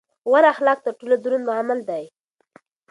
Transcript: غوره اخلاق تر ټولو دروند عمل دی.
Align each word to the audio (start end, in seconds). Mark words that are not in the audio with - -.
غوره 0.29 0.49
اخلاق 0.53 0.79
تر 0.85 0.93
ټولو 0.99 1.15
دروند 1.23 1.47
عمل 1.59 1.79
دی. 1.89 2.03